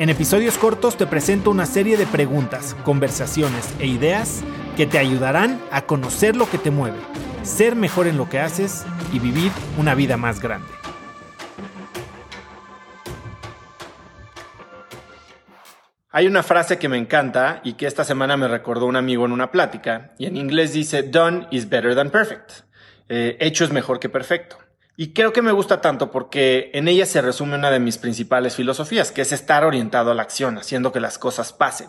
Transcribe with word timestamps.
En 0.00 0.08
episodios 0.08 0.56
cortos 0.56 0.96
te 0.96 1.06
presento 1.06 1.50
una 1.50 1.66
serie 1.66 1.98
de 1.98 2.06
preguntas, 2.06 2.74
conversaciones 2.84 3.68
e 3.80 3.86
ideas 3.86 4.40
que 4.74 4.86
te 4.86 4.96
ayudarán 4.96 5.60
a 5.70 5.82
conocer 5.82 6.36
lo 6.36 6.48
que 6.48 6.56
te 6.56 6.70
mueve, 6.70 6.96
ser 7.42 7.76
mejor 7.76 8.06
en 8.06 8.16
lo 8.16 8.26
que 8.26 8.40
haces 8.40 8.86
y 9.12 9.18
vivir 9.18 9.52
una 9.76 9.94
vida 9.94 10.16
más 10.16 10.40
grande. 10.40 10.70
Hay 16.10 16.26
una 16.26 16.42
frase 16.42 16.78
que 16.78 16.88
me 16.88 16.96
encanta 16.96 17.60
y 17.62 17.74
que 17.74 17.86
esta 17.86 18.04
semana 18.04 18.38
me 18.38 18.48
recordó 18.48 18.86
un 18.86 18.96
amigo 18.96 19.26
en 19.26 19.32
una 19.32 19.50
plática, 19.50 20.12
y 20.16 20.24
en 20.24 20.38
inglés 20.38 20.72
dice, 20.72 21.02
done 21.02 21.46
is 21.50 21.68
better 21.68 21.94
than 21.94 22.08
perfect. 22.08 22.52
Eh, 23.10 23.36
hecho 23.38 23.64
es 23.64 23.70
mejor 23.70 24.00
que 24.00 24.08
perfecto. 24.08 24.56
Y 25.00 25.14
creo 25.14 25.32
que 25.32 25.40
me 25.40 25.52
gusta 25.52 25.80
tanto 25.80 26.10
porque 26.10 26.70
en 26.74 26.86
ella 26.86 27.06
se 27.06 27.22
resume 27.22 27.54
una 27.54 27.70
de 27.70 27.80
mis 27.80 27.96
principales 27.96 28.54
filosofías, 28.54 29.12
que 29.12 29.22
es 29.22 29.32
estar 29.32 29.64
orientado 29.64 30.10
a 30.10 30.14
la 30.14 30.20
acción, 30.20 30.58
haciendo 30.58 30.92
que 30.92 31.00
las 31.00 31.16
cosas 31.16 31.54
pasen. 31.54 31.88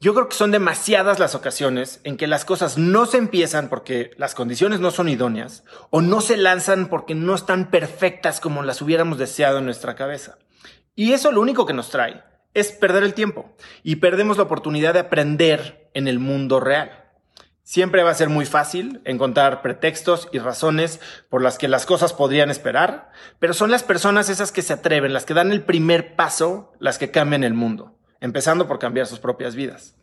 Yo 0.00 0.14
creo 0.14 0.30
que 0.30 0.34
son 0.34 0.50
demasiadas 0.50 1.18
las 1.18 1.34
ocasiones 1.34 2.00
en 2.04 2.16
que 2.16 2.26
las 2.26 2.46
cosas 2.46 2.78
no 2.78 3.04
se 3.04 3.18
empiezan 3.18 3.68
porque 3.68 4.12
las 4.16 4.34
condiciones 4.34 4.80
no 4.80 4.90
son 4.90 5.10
idóneas 5.10 5.64
o 5.90 6.00
no 6.00 6.22
se 6.22 6.38
lanzan 6.38 6.86
porque 6.86 7.14
no 7.14 7.34
están 7.34 7.70
perfectas 7.70 8.40
como 8.40 8.62
las 8.62 8.80
hubiéramos 8.80 9.18
deseado 9.18 9.58
en 9.58 9.66
nuestra 9.66 9.94
cabeza. 9.94 10.38
Y 10.94 11.12
eso 11.12 11.32
lo 11.32 11.42
único 11.42 11.66
que 11.66 11.74
nos 11.74 11.90
trae 11.90 12.24
es 12.54 12.72
perder 12.72 13.02
el 13.02 13.12
tiempo 13.12 13.54
y 13.82 13.96
perdemos 13.96 14.38
la 14.38 14.44
oportunidad 14.44 14.94
de 14.94 15.00
aprender 15.00 15.90
en 15.92 16.08
el 16.08 16.18
mundo 16.18 16.60
real. 16.60 17.01
Siempre 17.64 18.02
va 18.02 18.10
a 18.10 18.14
ser 18.14 18.28
muy 18.28 18.44
fácil 18.44 19.00
encontrar 19.04 19.62
pretextos 19.62 20.28
y 20.32 20.40
razones 20.40 21.00
por 21.28 21.42
las 21.42 21.58
que 21.58 21.68
las 21.68 21.86
cosas 21.86 22.12
podrían 22.12 22.50
esperar, 22.50 23.10
pero 23.38 23.54
son 23.54 23.70
las 23.70 23.84
personas 23.84 24.28
esas 24.28 24.50
que 24.50 24.62
se 24.62 24.72
atreven, 24.72 25.12
las 25.12 25.24
que 25.24 25.34
dan 25.34 25.52
el 25.52 25.62
primer 25.62 26.16
paso, 26.16 26.72
las 26.80 26.98
que 26.98 27.12
cambian 27.12 27.44
el 27.44 27.54
mundo, 27.54 27.96
empezando 28.20 28.66
por 28.66 28.80
cambiar 28.80 29.06
sus 29.06 29.20
propias 29.20 29.54
vidas. 29.54 29.94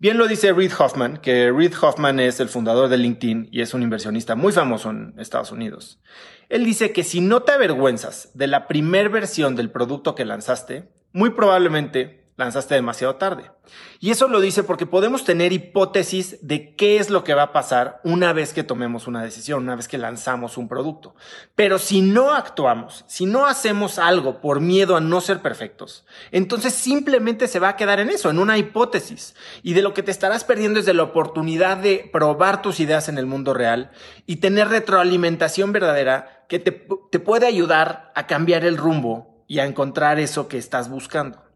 Bien 0.00 0.16
lo 0.16 0.28
dice 0.28 0.52
Reid 0.52 0.72
Hoffman, 0.78 1.18
que 1.18 1.50
Reid 1.50 1.74
Hoffman 1.82 2.20
es 2.20 2.40
el 2.40 2.48
fundador 2.48 2.88
de 2.88 2.98
LinkedIn 2.98 3.48
y 3.50 3.62
es 3.62 3.74
un 3.74 3.82
inversionista 3.82 4.36
muy 4.36 4.52
famoso 4.52 4.90
en 4.90 5.12
Estados 5.18 5.50
Unidos. 5.50 6.00
Él 6.48 6.64
dice 6.64 6.92
que 6.92 7.02
si 7.04 7.20
no 7.20 7.42
te 7.42 7.52
avergüenzas 7.52 8.30
de 8.32 8.46
la 8.46 8.68
primer 8.68 9.10
versión 9.10 9.56
del 9.56 9.70
producto 9.70 10.14
que 10.14 10.24
lanzaste, 10.24 10.88
muy 11.12 11.30
probablemente 11.30 12.27
lanzaste 12.38 12.76
demasiado 12.76 13.16
tarde. 13.16 13.50
Y 13.98 14.12
eso 14.12 14.28
lo 14.28 14.40
dice 14.40 14.62
porque 14.62 14.86
podemos 14.86 15.24
tener 15.24 15.52
hipótesis 15.52 16.38
de 16.40 16.76
qué 16.76 16.98
es 16.98 17.10
lo 17.10 17.24
que 17.24 17.34
va 17.34 17.42
a 17.42 17.52
pasar 17.52 18.00
una 18.04 18.32
vez 18.32 18.54
que 18.54 18.62
tomemos 18.62 19.08
una 19.08 19.24
decisión, 19.24 19.64
una 19.64 19.74
vez 19.74 19.88
que 19.88 19.98
lanzamos 19.98 20.56
un 20.56 20.68
producto. 20.68 21.16
Pero 21.56 21.80
si 21.80 22.00
no 22.00 22.32
actuamos, 22.32 23.04
si 23.08 23.26
no 23.26 23.46
hacemos 23.46 23.98
algo 23.98 24.40
por 24.40 24.60
miedo 24.60 24.96
a 24.96 25.00
no 25.00 25.20
ser 25.20 25.40
perfectos, 25.42 26.06
entonces 26.30 26.72
simplemente 26.74 27.48
se 27.48 27.58
va 27.58 27.70
a 27.70 27.76
quedar 27.76 27.98
en 27.98 28.08
eso, 28.08 28.30
en 28.30 28.38
una 28.38 28.56
hipótesis. 28.56 29.34
Y 29.64 29.74
de 29.74 29.82
lo 29.82 29.92
que 29.92 30.04
te 30.04 30.12
estarás 30.12 30.44
perdiendo 30.44 30.78
es 30.78 30.86
de 30.86 30.94
la 30.94 31.02
oportunidad 31.02 31.76
de 31.76 32.08
probar 32.12 32.62
tus 32.62 32.78
ideas 32.78 33.08
en 33.08 33.18
el 33.18 33.26
mundo 33.26 33.52
real 33.52 33.90
y 34.26 34.36
tener 34.36 34.68
retroalimentación 34.68 35.72
verdadera 35.72 36.44
que 36.48 36.60
te, 36.60 36.86
te 37.10 37.18
puede 37.18 37.48
ayudar 37.48 38.12
a 38.14 38.28
cambiar 38.28 38.64
el 38.64 38.76
rumbo 38.76 39.44
y 39.48 39.58
a 39.58 39.66
encontrar 39.66 40.20
eso 40.20 40.46
que 40.46 40.56
estás 40.58 40.88
buscando. 40.88 41.47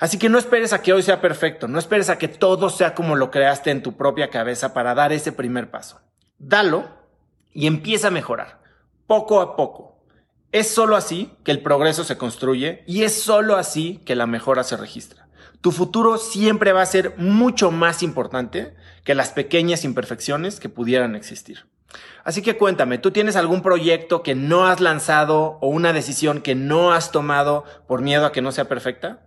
Así 0.00 0.18
que 0.18 0.30
no 0.30 0.38
esperes 0.38 0.72
a 0.72 0.80
que 0.80 0.94
hoy 0.94 1.02
sea 1.02 1.20
perfecto, 1.20 1.68
no 1.68 1.78
esperes 1.78 2.08
a 2.08 2.16
que 2.16 2.26
todo 2.26 2.70
sea 2.70 2.94
como 2.94 3.16
lo 3.16 3.30
creaste 3.30 3.70
en 3.70 3.82
tu 3.82 3.98
propia 3.98 4.30
cabeza 4.30 4.72
para 4.72 4.94
dar 4.94 5.12
ese 5.12 5.30
primer 5.30 5.70
paso. 5.70 6.00
Dalo 6.38 6.88
y 7.52 7.66
empieza 7.66 8.08
a 8.08 8.10
mejorar, 8.10 8.62
poco 9.06 9.42
a 9.42 9.56
poco. 9.56 10.02
Es 10.52 10.70
solo 10.70 10.96
así 10.96 11.36
que 11.44 11.50
el 11.50 11.62
progreso 11.62 12.02
se 12.02 12.16
construye 12.16 12.82
y 12.86 13.02
es 13.02 13.22
solo 13.22 13.56
así 13.56 14.00
que 14.06 14.16
la 14.16 14.26
mejora 14.26 14.64
se 14.64 14.78
registra. 14.78 15.28
Tu 15.60 15.70
futuro 15.70 16.16
siempre 16.16 16.72
va 16.72 16.80
a 16.80 16.86
ser 16.86 17.14
mucho 17.18 17.70
más 17.70 18.02
importante 18.02 18.74
que 19.04 19.14
las 19.14 19.28
pequeñas 19.28 19.84
imperfecciones 19.84 20.60
que 20.60 20.70
pudieran 20.70 21.14
existir. 21.14 21.66
Así 22.24 22.40
que 22.40 22.56
cuéntame, 22.56 22.96
¿tú 22.96 23.10
tienes 23.10 23.36
algún 23.36 23.60
proyecto 23.60 24.22
que 24.22 24.34
no 24.34 24.66
has 24.66 24.80
lanzado 24.80 25.58
o 25.60 25.68
una 25.68 25.92
decisión 25.92 26.40
que 26.40 26.54
no 26.54 26.92
has 26.92 27.12
tomado 27.12 27.64
por 27.86 28.00
miedo 28.00 28.24
a 28.24 28.32
que 28.32 28.40
no 28.40 28.50
sea 28.50 28.66
perfecta? 28.66 29.26